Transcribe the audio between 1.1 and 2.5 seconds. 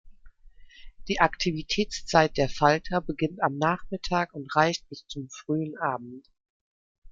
Aktivitätszeit der